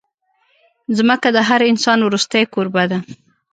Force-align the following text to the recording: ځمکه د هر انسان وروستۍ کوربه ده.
ځمکه 0.97 1.27
د 1.35 1.37
هر 1.49 1.61
انسان 1.71 1.99
وروستۍ 2.03 2.43
کوربه 2.53 2.83
ده. 2.91 2.97